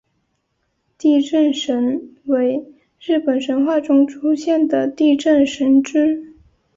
[0.97, 2.65] 地震神为
[2.99, 6.33] 日本神话中出现的地震神只。